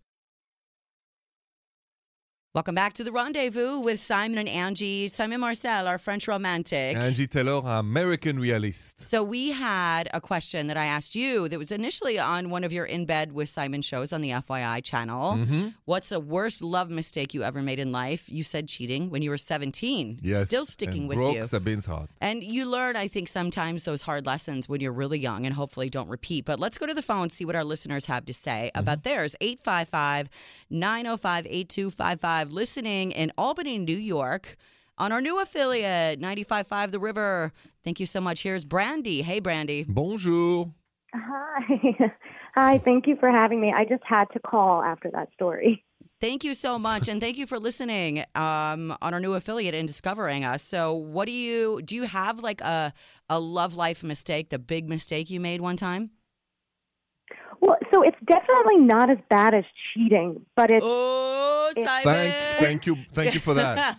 [2.55, 5.11] Welcome back to the rendezvous with Simon and Angi.
[5.11, 6.97] Simon Marcel, our French romantic.
[6.97, 8.99] Angi Taylor, American realist.
[8.99, 12.73] So we had a question that I asked you that was initially on one of
[12.73, 15.35] your In Bed with Simon shows on the FYI channel.
[15.35, 15.75] Mhm.
[15.85, 18.31] What's the worst love mistake you ever made in life?
[18.31, 20.19] You said cheating when you were 17.
[20.23, 20.47] Yes.
[20.47, 21.47] Still sticking and with broke you.
[21.47, 22.09] Sabine's heart.
[22.23, 25.91] And you learn, I think, sometimes those hard lessons when you're really young and hopefully
[25.91, 26.47] don't repeat.
[26.47, 29.37] But let's go to the phone, see what our listeners have to say about theirs.
[29.43, 30.31] 855
[30.71, 32.38] 905 8255.
[32.45, 34.57] Listening in Albany, New York
[34.99, 37.53] on our new affiliate, 955 The River.
[37.85, 38.43] Thank you so much.
[38.43, 39.23] Here's Brandy.
[39.23, 39.85] Hey, Brandy.
[39.89, 40.73] Bonjour.
[41.15, 42.13] Hi.
[42.55, 43.73] Hi, thank you for having me.
[43.73, 45.85] I just had to call after that story.
[46.21, 47.07] Thank you so much.
[47.07, 50.65] And thank you for listening um, on our new affiliate and discovering us.
[50.65, 51.95] So, what do you do?
[51.95, 52.93] You have like a,
[53.31, 56.11] a love life mistake, the big mistake you made one time?
[57.61, 62.03] Well, so it's definitely not as bad as cheating, but it's Oh, It- Simon.
[62.05, 63.97] Thank, thank you, thank you for that.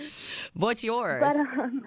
[0.54, 1.22] What's yours?
[1.24, 1.82] but um,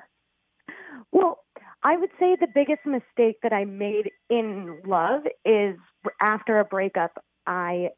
[1.11, 1.43] well,
[1.83, 5.77] I would say the biggest mistake that I made in love is
[6.21, 7.89] after a breakup, I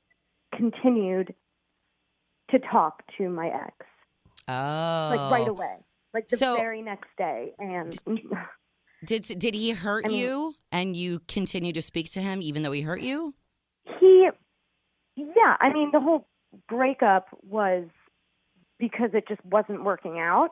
[0.55, 1.33] continued
[2.51, 3.73] to talk to my ex
[4.47, 4.51] oh,
[5.15, 5.75] like right away,
[6.13, 7.97] like the So- very next day, and
[9.05, 12.63] Did did he hurt I mean- you, and you continue to speak to him even
[12.63, 13.33] though he hurt you?
[13.99, 14.29] he
[15.15, 16.27] yeah i mean the whole
[16.67, 17.85] breakup was
[18.77, 20.51] because it just wasn't working out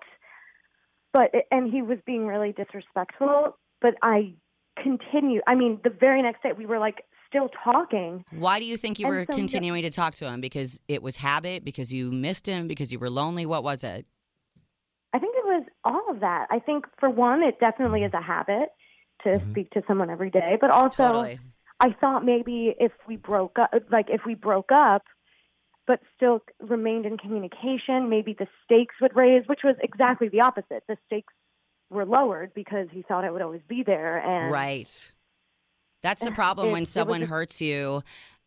[1.13, 4.33] but and he was being really disrespectful but i
[4.81, 8.77] continued i mean the very next day we were like still talking Why do you
[8.77, 10.39] think you And were so continuing to talk to him?
[10.39, 11.65] Because it was habit?
[11.65, 12.69] Because you missed him?
[12.69, 13.45] Because you were lonely?
[13.45, 14.05] What was it?
[15.13, 18.21] i think it was all of that i think for one it definitely is a
[18.33, 18.67] habit
[19.23, 19.51] to Mhm.
[19.51, 21.39] speak to someone every day but also Totally.
[21.79, 25.03] I thought maybe if we broke up, like if we broke up,
[25.85, 30.81] but still remained in communication, maybe the stakes would raise, which was exactly the opposite.
[30.87, 31.33] The stakes
[31.91, 34.17] were lowered because he thought I would always be there.
[34.17, 34.89] And Right.
[36.01, 38.01] That's the problem it- when it was someone a- hurts you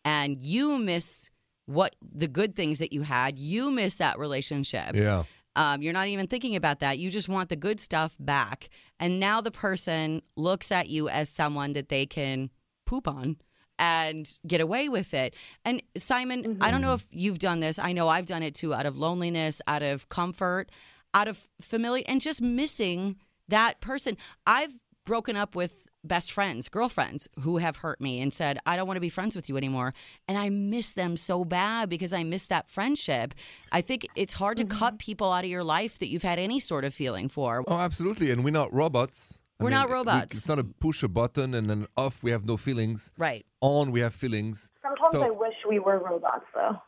[0.05, 1.31] and you miss
[1.67, 3.39] what the good things that you had.
[3.39, 4.97] You miss that relationship.
[4.97, 5.23] Yeah.
[5.61, 6.99] Um, you're not even thinking about that.
[6.99, 8.71] You just want the good stuff back.
[8.99, 12.49] And now the person looks at you as someone that they can
[12.87, 13.37] poop on
[13.79, 15.35] and get away with it.
[15.67, 17.79] And Simon, I don't know if you've done this.
[17.79, 20.71] I know I've done it too out of loneliness, out of comfort,
[21.13, 23.17] out of familiar, and just missing
[23.49, 24.17] that person.
[24.47, 24.73] I've
[25.05, 28.97] broken up with best friends, girlfriends who have hurt me and said, I don't want
[28.97, 29.95] to be friends with you anymore.
[30.29, 33.35] And I miss them so bad because I miss that friendship.
[33.73, 34.99] I think it's hard to cut mm-hmm.
[34.99, 37.65] people out of your life that you've had any sort of feeling for.
[37.67, 38.31] Oh, absolutely.
[38.31, 39.39] And we're not robots.
[39.61, 40.35] I We're not we- robots.
[40.37, 43.13] it's not a push a button and then off we have no feelings.
[43.19, 43.45] Right.
[43.61, 44.71] On we have feelings.
[44.83, 46.81] sometimes So- I wish we were robots, though.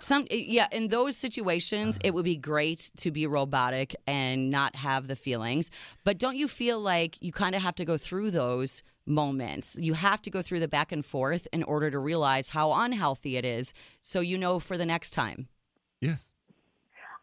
[0.00, 4.76] Some eh, yeah, in those situations it would be great to be robotic and not
[4.76, 5.70] have the feelings.
[6.04, 9.76] But don't you feel like you kind of have to go through those moments?
[9.80, 13.36] You have to go through the back and forth in order to realize how unhealthy
[13.36, 15.48] it is so you know for the next time.
[16.00, 16.32] Yes.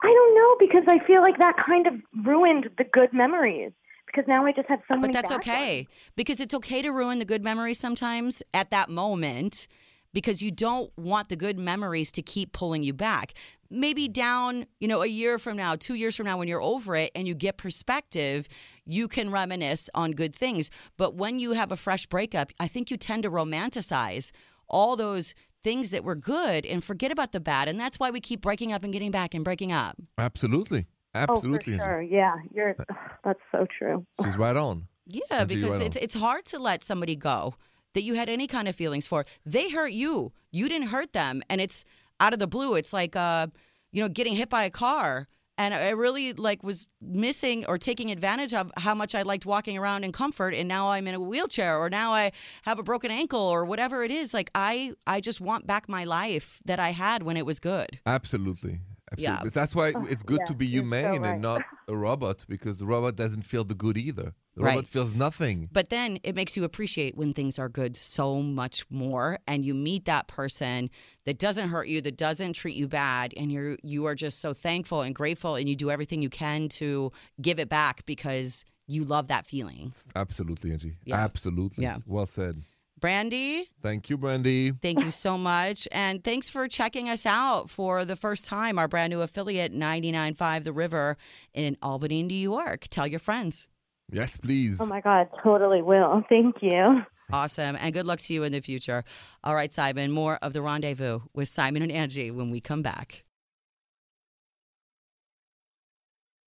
[0.04, 1.93] I don't know because I feel like that kind of
[2.26, 3.72] ruined the good memories
[4.06, 5.88] because now I just have so many But that's bad okay ones.
[6.15, 9.67] because it's okay to ruin the good memories sometimes at that moment
[10.13, 13.34] because you don't want the good memories to keep pulling you back.
[13.70, 16.96] Maybe down, you know, a year from now, 2 years from now when you're over
[16.96, 18.48] it and you get perspective,
[18.86, 20.70] you can reminisce on good things.
[20.98, 24.32] But when you have a fresh breakup, I think you tend to romanticize
[24.70, 28.22] all those things that were good and forget about the bad and that's why we
[28.22, 29.98] keep breaking up and getting back and breaking up.
[30.17, 30.86] Absolutely.
[31.13, 31.74] Absolutely.
[31.74, 32.02] Oh, for sure.
[32.02, 32.76] Yeah, you're.
[33.24, 34.06] That's so true.
[34.24, 34.88] She's right on.
[35.08, 36.04] Yeah, Until because run it's off.
[36.04, 37.56] it's hard to let somebody go
[37.93, 39.26] that you had any kind of feelings for.
[39.45, 40.32] They hurt you.
[40.52, 41.86] You didn't hurt them, and it's
[42.19, 42.76] out of the blue.
[42.76, 43.47] It's like uh,
[43.91, 45.28] you know, getting hit by a car.
[45.60, 49.76] And I really like was missing or taking advantage of how much I liked walking
[49.76, 53.10] around in comfort and now I'm in a wheelchair or now I have a broken
[53.10, 54.36] ankle or whatever it is.
[54.36, 58.00] Like I I just want back my life that I had when it was good.
[58.06, 58.82] Absolutely.
[59.17, 59.32] Yeah.
[59.32, 59.50] Absolutely.
[59.52, 61.32] That's why it's good yeah, to be you're so humane right.
[61.34, 64.34] and not a robot because the robot doesn't feel the good either.
[64.56, 64.72] The Right.
[64.72, 65.70] robot feels nothing.
[65.72, 69.74] But then it makes you appreciate when things are good so much more and you
[69.74, 70.89] meet that person
[71.26, 74.54] that doesn't hurt you, that doesn't treat you bad and you're you are just so
[74.54, 79.04] thankful and grateful and you do everything you can to give it back because you
[79.04, 79.93] love that feeling.
[80.15, 80.96] Absolutely, Angi.
[81.06, 81.17] Yeah.
[81.17, 81.84] Absolutely.
[81.84, 81.98] Yeah.
[82.06, 82.63] Well said.
[82.99, 84.71] Brandy, Thank you, Brandy.
[84.71, 88.88] thank you so much and thanks for checking us out for the first time our
[88.88, 91.15] brand new affiliate 995 The River
[91.53, 92.88] in Albany, New York.
[92.89, 93.67] Tell your friends.
[94.12, 94.81] Yes, please.
[94.81, 96.23] Oh my God, totally will.
[96.29, 97.03] Thank you.
[97.31, 97.75] Awesome.
[97.79, 99.03] And good luck to you in the future.
[99.43, 103.25] All right, Simon, more of the rendezvous with Simon and Angi when we come back.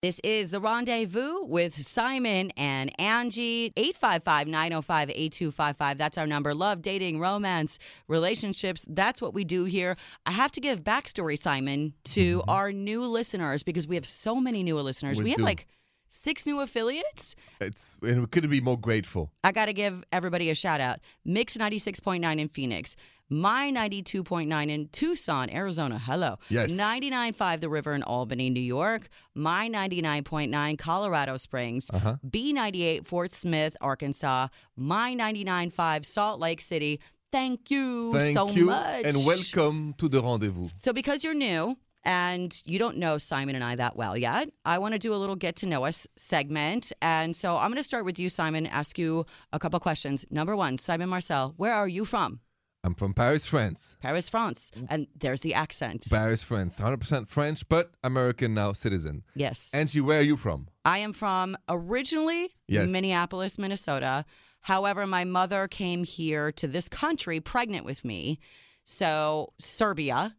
[0.02, 3.70] This is the rendezvous with Simon and Angi.
[3.76, 5.98] 855 905 8255.
[5.98, 6.54] That's our number.
[6.54, 8.86] Love, dating, romance, relationships.
[8.88, 9.98] That's what we do here.
[10.24, 12.48] I have to give backstory, Simon, to mm-hmm.
[12.48, 15.18] our new listeners because we have so many new listeners.
[15.18, 15.66] We We, have like
[16.08, 17.36] six new affiliates.
[17.60, 19.30] It's and we couldn't be more grateful.
[19.44, 21.00] I got to give everybody a shout out.
[21.26, 22.96] Mix 96.9 in Phoenix.
[23.32, 26.00] My 92.9 in Tucson, Arizona.
[26.00, 26.38] Hello.
[26.48, 26.72] Yes.
[26.72, 29.08] 99.5 The River in Albany, New York.
[29.36, 31.88] My 99.9 Colorado Springs.
[31.94, 32.16] Uh-huh.
[32.28, 34.48] B98 Fort Smith, Arkansas.
[34.76, 37.00] My 99.5 Salt Lake City.
[37.30, 39.04] Thank you Thank so you much.
[39.04, 40.66] and welcome to the rendezvous.
[40.74, 44.78] So, because you're new and you don't know Simon and I that well yet, I
[44.78, 46.92] want to do a little get to know us segment.
[47.00, 50.24] And so, I'm going to start with you, Simon, ask you a couple questions.
[50.32, 52.40] Number one, Simon Marcel, where are you from?
[52.82, 53.96] I'm from Paris, France.
[54.00, 54.70] Paris, France.
[54.88, 56.06] And there's the accent.
[56.10, 56.80] Paris, France.
[56.80, 59.22] 100% French, but American now citizen.
[59.34, 59.70] yes.
[59.74, 60.68] Angi, where are you from?
[60.84, 62.88] I am from originally Yes.
[62.88, 64.24] Minneapolis, Minnesota.
[64.62, 68.38] However, my mother came here to this country pregnant with me.
[68.84, 70.34] So, Serbia,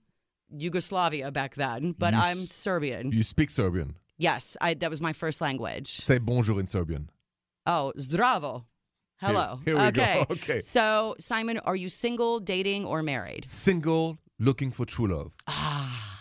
[0.50, 3.12] Yugoslavia back then, but You I'm Serbian.
[3.12, 3.96] You speak Serbian.
[4.18, 5.88] Yes, I, that was my first language.
[5.88, 7.10] Say bonjour in Serbian.
[7.68, 8.66] Oh, zdravo.
[9.22, 9.60] Hello.
[9.64, 10.26] Here, here we okay.
[10.28, 10.34] go.
[10.34, 10.60] Okay.
[10.62, 13.46] So, Simon, are you single, dating, or married?
[13.48, 15.32] Single, looking for true love.
[15.48, 16.20] Ah.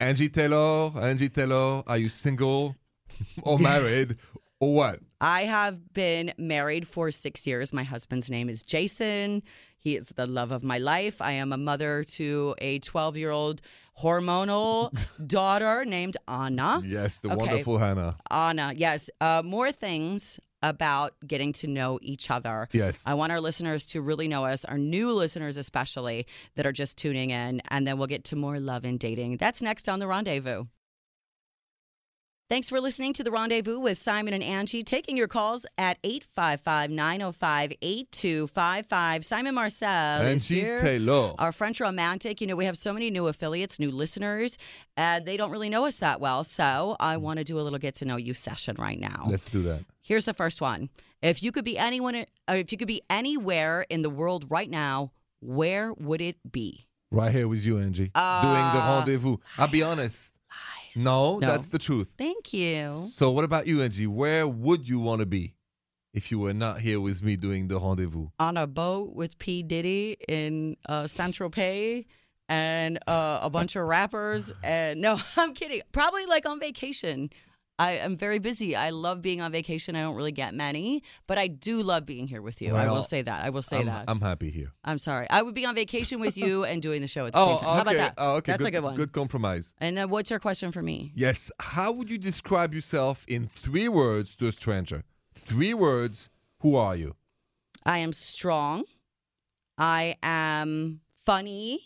[0.00, 2.74] Angi Taylor, Angi Taylor, are you single
[3.44, 4.16] or married
[4.58, 4.98] or what?
[5.20, 7.72] I have been married for six years.
[7.72, 9.42] My husband's name is Jason.
[9.78, 11.22] He is the love of my life.
[11.22, 13.60] I am a mother to a 12 year old
[14.02, 14.92] hormonal
[15.26, 16.82] daughter named Anna.
[16.84, 17.36] Yes, the Okay.
[17.36, 18.16] wonderful Hannah.
[18.30, 19.08] Anna, yes.
[19.20, 22.68] Uh, more things about getting to know each other.
[22.72, 23.04] Yes.
[23.06, 26.96] I want our listeners to really know us, our new listeners especially, that are just
[26.96, 29.38] tuning in, and then we'll get to more love and dating.
[29.38, 30.64] That's next on The Rendezvous.
[32.50, 34.84] Thanks for listening to The Rendezvous with Simon and Angi.
[34.84, 39.24] Taking your calls at 855 905 8255.
[39.24, 39.88] Simon Marcel
[40.22, 40.80] Angi.
[40.80, 41.32] Taylor.
[41.38, 44.58] Our French romantic, you know, we have so many new affiliates, new listeners,
[44.96, 46.42] and they don't really know us that well.
[46.42, 49.26] So I want to do a little get to know you session right now.
[49.28, 49.84] Let's do that.
[50.02, 50.90] Here's the first one.
[51.22, 54.68] If you could be anyone, uh, if you could be anywhere in the world right
[54.68, 56.88] now, where would it be?
[57.12, 57.94] Right here with you, Angi.
[57.96, 59.36] Doing the Uh, rendezvous.
[59.56, 60.29] I'll be honest.
[60.96, 61.46] No, No.
[61.46, 62.08] that's the truth.
[62.18, 63.08] Thank you.
[63.12, 64.06] So, what about you, Angi?
[64.08, 65.54] Where would you want to be
[66.12, 68.28] if you were not here with me doing the rendezvous?
[68.38, 72.06] On a boat with P Diddy in uh, Saint Tropez
[72.48, 74.52] and uh, a bunch of rappers.
[74.62, 75.82] And no, I'm kidding.
[75.92, 77.30] Probably like on vacation.
[77.80, 78.76] I am very busy.
[78.76, 79.96] I love being on vacation.
[79.96, 82.76] I don't really get many, but I do love being here with you.
[82.76, 83.42] I will say that.
[83.42, 84.04] I will say I'm, that.
[84.06, 84.72] I'm happy here.
[84.84, 85.26] I'm sorry.
[85.30, 87.56] I would be on vacation with you and doing the show at the Oh, same
[87.56, 87.64] okay.
[87.64, 87.74] time.
[87.76, 88.14] How about that?
[88.18, 88.52] Oh, okay.
[88.52, 88.96] That's good, a good one.
[88.96, 89.72] Good compromise.
[89.78, 91.12] And then what's your question for me?
[91.14, 91.50] Yes.
[91.58, 95.02] How would you describe yourself in three words to a stranger?
[95.34, 96.28] Three words.
[96.58, 97.16] Who are you?
[97.86, 98.84] I am strong.
[99.78, 101.80] I am funny.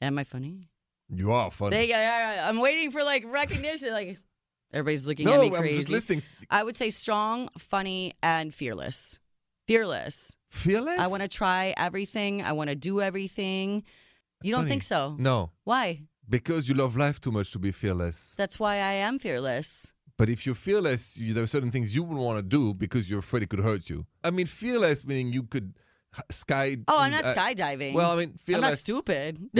[0.00, 0.70] Am I funny?
[1.14, 1.76] You are funny.
[1.76, 3.90] They, I, I'm waiting for like recognition.
[3.92, 4.18] Like
[4.72, 5.76] everybody's looking at no, me I'm crazy.
[5.76, 6.22] just listening.
[6.50, 9.18] I would say strong, funny, and fearless.
[9.66, 10.36] Fearless.
[10.50, 10.98] Fearless.
[10.98, 12.42] I want to try everything.
[12.42, 13.84] I want to do everything.
[14.42, 14.70] You don't funny.
[14.70, 15.16] think so?
[15.18, 16.02] No, Why?
[16.28, 18.34] because you love life too much to be fearless.
[18.36, 19.92] That's why I am fearless.
[20.18, 23.08] But if you're fearless, you, there are certain things you wouldn't want to do because
[23.08, 24.06] you're afraid it could hurt you.
[24.22, 25.74] I mean, fearless meaning you could
[26.30, 26.76] sky.
[26.88, 27.94] Oh, I'm not uh, skydiving.
[27.94, 29.38] Well, I mean, I'm not stupid.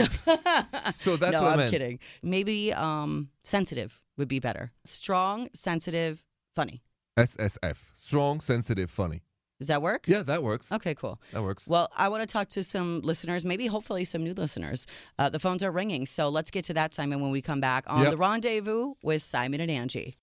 [0.95, 1.71] So that's no, what I I'm meant.
[1.71, 1.99] kidding.
[2.21, 4.71] Maybe um, sensitive would be better.
[4.85, 6.23] Strong, sensitive,
[6.55, 6.83] funny.
[7.17, 7.77] SSF.
[7.93, 9.21] Strong, sensitive, funny.
[9.59, 10.05] Does that work?
[10.07, 10.71] Yeah, that works.
[10.71, 11.21] Okay, cool.
[11.31, 11.67] That works.
[11.67, 14.87] Well, I want to talk to some listeners, maybe hopefully some new listeners.
[15.17, 16.05] Uh, the phones are ringing.
[16.05, 18.11] So let's get to that, Simon, when we come back on Yep.
[18.11, 20.15] The Rendezvous with Simon and Angi.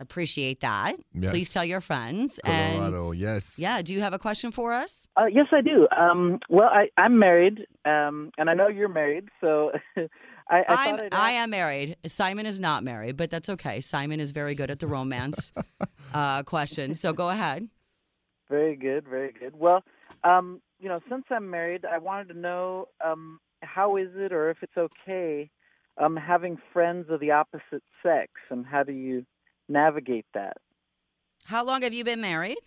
[0.00, 0.96] Appreciate that.
[1.14, 1.30] Yes.
[1.30, 2.38] Please tell your friends.
[2.44, 3.54] And Colorado, yes.
[3.58, 5.06] yeah, do you have a question for us?
[5.16, 5.86] Uh, yes, I do.
[5.96, 10.06] Um, well, I, I'm married, um, and I know you're married, so I,
[10.48, 11.96] I I'm, I'd I ask- am married.
[12.06, 13.80] Simon is not married, but that's okay.
[13.80, 15.52] Simon is very good at the romance
[16.14, 16.94] uh, question.
[16.94, 17.68] So go ahead.
[18.52, 19.58] Very good, very good.
[19.58, 19.82] Well,
[20.24, 24.50] um, you know, since I'm married, I wanted to know um, how is it, or
[24.50, 25.48] if it's okay,
[25.96, 29.24] um, having friends of the opposite sex, and how do you
[29.70, 30.58] navigate that?
[31.46, 32.58] How long have you been married?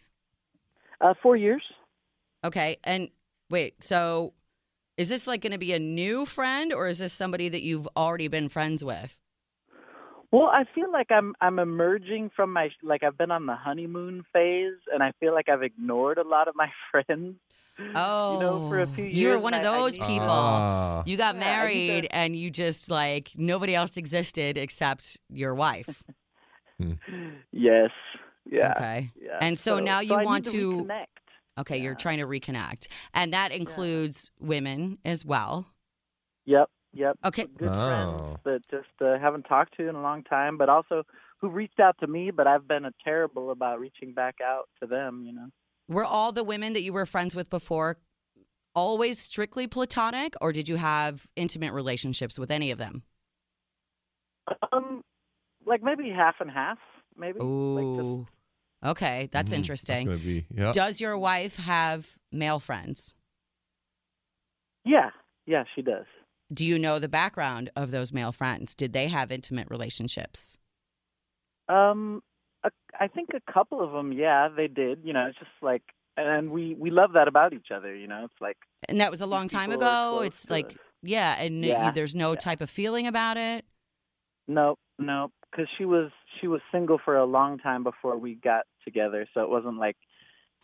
[1.02, 1.62] Uh, four years.
[2.44, 2.78] Okay.
[2.84, 3.10] And
[3.52, 4.34] wait, so
[4.98, 7.88] is this like going to be a new friend or is this somebody that you've
[7.96, 9.20] already been friends with?
[10.32, 14.24] Well, I feel like I'm I'm emerging from my like I've been on the honeymoon
[14.34, 17.36] phase, and I feel like I've ignored a lot of my friends.
[17.94, 19.18] Oh, you know, for a few years.
[19.18, 20.28] you were one of and I- I those people.
[20.30, 21.04] Ah.
[21.06, 26.04] You got Yeah, married to- and you just like nobody else existed except your wife.
[27.52, 27.92] Yes.
[28.50, 28.72] Yeah.
[28.78, 29.12] Okay.
[29.22, 29.38] Yeah.
[29.42, 31.06] And so now you I need want to to- reconnect.
[31.58, 32.88] Okay, you're trying to reconnect.
[33.14, 35.68] And that includes women as well.
[36.46, 36.70] Yep.
[36.96, 37.18] Yep.
[37.26, 37.46] Okay.
[37.58, 37.90] Good Oh.
[37.90, 41.04] friends that just uh, haven't talked to in a long time, but also
[41.40, 44.88] who reached out to me, but I've been a terrible about reaching back out to
[44.88, 45.24] them.
[45.26, 45.48] You know.
[45.90, 47.98] Were all the women that you were friends with before
[48.74, 53.04] always strictly platonic or did you have intimate relationships with any of them?
[54.72, 55.02] Um,
[55.66, 56.78] like maybe half and half,
[57.18, 57.40] maybe.
[57.40, 58.28] Like just, Ooh.
[58.84, 59.58] Okay, that's Mhm.
[59.58, 60.08] interesting.
[60.08, 60.72] That's be yeah.
[60.72, 63.16] Does your wife have male friends?
[64.86, 65.10] yeah.
[65.48, 66.06] Yeah, she does.
[66.54, 68.76] Do you know the background of those male friends?
[68.76, 70.58] Did they have intimate relationships?
[71.68, 72.22] Um,
[72.64, 75.00] a, I think a couple of them, yeah, they did.
[75.04, 75.82] You know, it's just like,
[76.18, 77.94] and we we love that about each other.
[77.96, 80.22] You know, it's like And that was a long time ago.
[80.24, 80.74] It's like, us.
[81.02, 82.38] yeah, and Yeah, there's no yeah.
[82.38, 83.66] type of feeling about it.
[84.48, 85.32] Nope, nope.
[85.52, 89.42] Because she was she was single for a long time before we got together, so
[89.42, 89.98] it wasn't like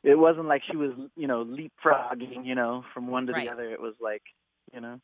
[0.03, 3.47] it wasn't like she was you know leapfrogging you know from one to Right.
[3.47, 3.69] the other.
[3.71, 4.21] It was like
[4.73, 4.99] you know.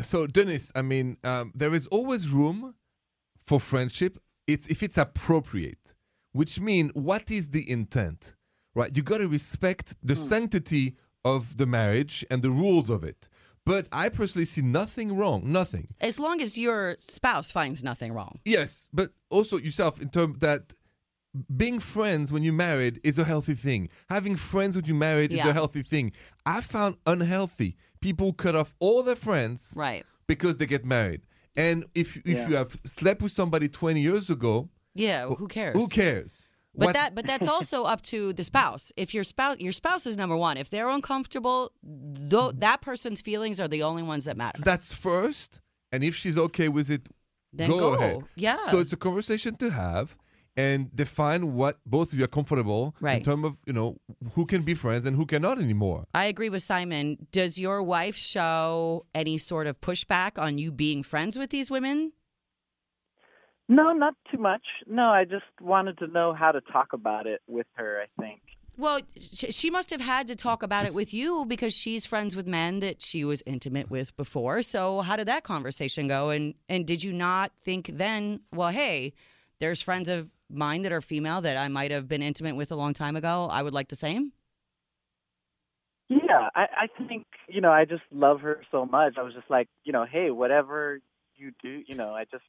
[0.00, 2.74] So, Dennis, I mean, um, there is always room
[3.46, 4.18] for friendship.
[4.46, 5.92] It's if it's appropriate,
[6.32, 8.34] which means what is the intent,
[8.74, 8.94] right?
[8.96, 10.20] You got to respect the Hmm.
[10.20, 13.28] sanctity of the marriage and the rules of it.
[13.66, 15.88] But I personally see nothing wrong, nothing.
[16.00, 18.40] As long as your spouse finds nothing wrong.
[18.46, 20.72] Yes, but also yourself in terms that
[21.54, 23.90] being friends when you're married is a healthy thing.
[24.08, 26.12] Having friends when you're married is a healthy thing.
[26.46, 30.04] I found unhealthy people cut off all their friends Right.
[30.26, 31.22] because they get married.
[31.56, 32.48] And if if Yeah.
[32.48, 35.74] you have slept with somebody 20 years ago, Yeah, who cares?
[35.76, 36.44] who cares?
[36.74, 38.92] But What- that but that's also up to the spouse.
[38.96, 40.56] If your spouse your spouse is number one.
[40.56, 44.62] If they're uncomfortable, though that person's feelings are the only ones that matter.
[44.62, 45.60] that's first,
[45.92, 47.08] and if she's okay with it,
[47.52, 47.94] Then go, go.
[47.94, 48.18] ahead.
[48.36, 48.56] Yeah.
[48.70, 50.16] So it's a conversation to have
[50.58, 53.96] and define what both of you are comfortable in terms of you know
[54.34, 56.04] who can be friends and who cannot anymore.
[56.14, 57.28] I agree with Simon.
[57.30, 62.12] Does your wife show any sort of pushback on you being friends with these women?
[63.68, 64.62] No, not too much.
[64.86, 68.02] No, I just wanted to know how to talk about it with her.
[68.02, 68.40] I think.
[68.76, 72.46] Well, she must have had to talk about it with you because she's friends with
[72.46, 74.62] men that she was intimate with before.
[74.62, 76.30] So, how did that conversation go?
[76.30, 79.12] And and did you not think then, well, hey,
[79.60, 82.76] there's friends of mine that are female that I might have been intimate with a
[82.76, 83.48] long time ago.
[83.50, 84.32] I would like the same.
[86.08, 89.14] Yeah, I, I think you know I just love her so much.
[89.18, 91.00] I was just like, you know, hey, whatever
[91.36, 92.44] you do, you know, I just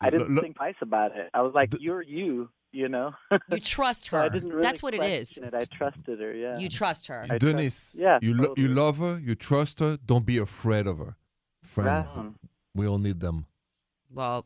[0.00, 1.30] I didn't Look- think twice about it.
[1.32, 3.12] I was like, The- you're you, you know.
[3.50, 4.24] You trust So her.
[4.24, 5.38] I didn't really That's what it is.
[5.38, 5.54] It.
[5.54, 6.34] I trusted her.
[6.34, 6.58] Yeah.
[6.58, 7.24] You trust her.
[7.30, 9.96] I Denise, trust- yeah, you lo- you love her, you trust her.
[10.04, 11.16] Don't be afraid of her.
[11.62, 12.26] Friends, Right
[12.74, 13.46] we all need them.
[14.12, 14.44] Well,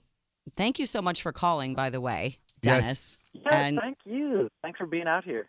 [0.57, 2.83] thank you so much for calling, by the way, Yes.
[2.83, 3.17] Dennis.
[3.33, 4.49] Yeah, And thank you.
[4.63, 5.49] Thanks for being out here.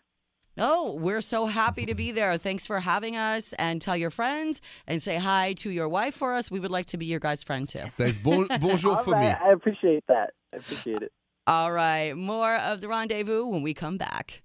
[0.57, 2.37] oh, we're so happy to be there.
[2.37, 6.33] Thanks for having us and tell your friends and say hi to your wife for
[6.33, 6.51] us.
[6.51, 7.87] We would like to be your guys' friend too.
[7.89, 9.27] Says bon- bonjour All for me.
[9.27, 10.31] I appreciate that.
[10.53, 11.11] I appreciate it.
[11.47, 14.43] All right, more of the rendezvous when we come back.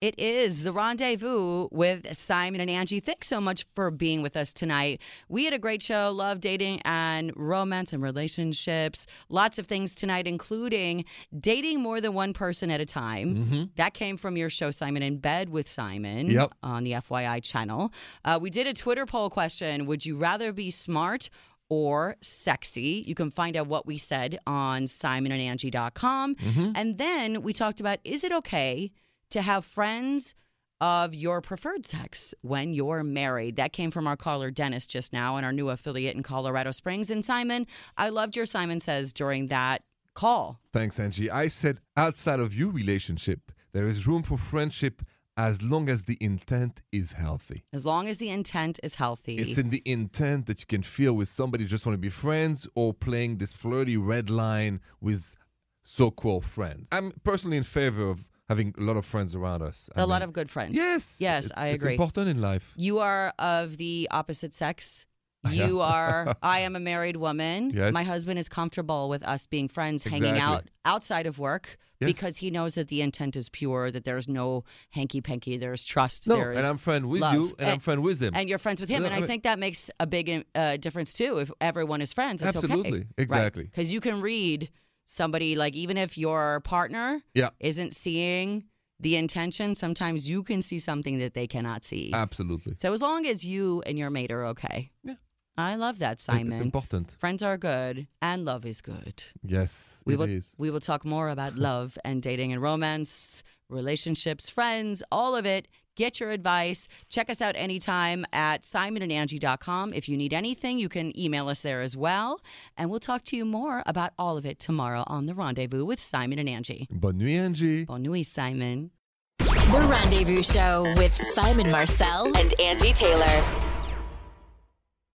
[0.00, 3.04] It is the rendezvous with Simon and Angi.
[3.04, 4.98] Thanks so much for being with us tonight.
[5.28, 9.06] We had a great show, love dating and romance and relationships.
[9.28, 11.04] Lots of things tonight, including
[11.38, 13.44] dating more than one person at a time.
[13.44, 16.54] hmm That came from your show, Simon in Bed with Simon Yep.
[16.62, 17.92] on the FYI channel.
[18.24, 21.28] Uh, we did a Twitter poll question Would you rather be smart
[21.68, 23.04] or sexy?
[23.06, 26.36] You can find out what we said on simonandangie.com.
[26.36, 28.92] hmm And then we talked about is it okay
[29.30, 30.34] to have friends
[30.80, 33.56] of your preferred sex when you're married?
[33.56, 37.10] That came from our caller Dennis just now and our new affiliate in Colorado Springs.
[37.10, 37.66] And Simon,
[37.96, 39.82] I loved your Simon says during that
[40.14, 40.60] call.
[40.72, 41.30] Thanks, Angi.
[41.30, 45.02] I said outside of your relationship, there is room for friendship
[45.36, 47.64] as long as the intent is healthy.
[47.72, 49.36] As long as the intent is healthy.
[49.36, 52.68] It's in the intent that you can feel with somebody just want to be friends
[52.74, 55.36] or playing this flirty red line with
[55.82, 56.88] so-called friends.
[56.92, 59.88] I'm personally in favor of having a lot of friends around us.
[59.96, 60.74] I a lot of good friends.
[60.84, 61.92] yes, Yes, it's- I agree.
[61.94, 62.66] it's important in life.
[62.76, 65.06] You are of the opposite sex.
[65.50, 66.34] You are.
[66.56, 67.70] I am a married woman.
[67.70, 67.92] Yes.
[68.00, 71.66] My husband is comfortable with us being friends, hanging out outside of work
[72.00, 72.08] Yes.
[72.12, 73.90] because he knows that the intent is pure.
[73.94, 75.56] That there's no hanky panky.
[75.64, 76.28] There's trust.
[76.28, 77.34] No, there's and I'm friend with love.
[77.34, 78.32] you, and, I'm And- friend with him.
[78.36, 79.02] and you're friends with him.
[79.06, 81.32] And I I think that makes a big uh, difference too.
[81.44, 83.00] If everyone is friends, it's Absolutely.
[83.00, 83.06] okay.
[83.24, 83.64] Exactly.
[83.64, 84.68] Because you can read
[85.10, 87.50] somebody like even if your partner Yeah.
[87.58, 88.64] isn't seeing
[89.00, 92.10] the intention, sometimes you can see something that they cannot see.
[92.12, 92.74] Absolutely.
[92.76, 94.90] so as long as you and your mate are okay.
[95.02, 95.14] Yeah.
[95.56, 96.52] I love that, Simon.
[96.52, 97.10] It's important.
[97.10, 99.24] Friends are good and love is good.
[99.42, 100.54] Yes, We it will is.
[100.58, 105.66] we will talk more about love and dating and romance, relationships, friends, all of it.
[106.00, 106.88] Get your advice.
[107.10, 109.92] Check us out anytime at simonandangie.com.
[109.92, 112.40] If you need anything, you can email us there as well.
[112.78, 116.00] And we'll talk to you more about all of it tomorrow on The Rendezvous with
[116.00, 116.88] Simon and Angi.
[116.88, 117.84] Bonne nuit, Angi.
[117.84, 118.92] Bonne nuit, Simon.
[119.40, 123.69] The Rendezvous Show with Simon Marcel and Angi Taylor.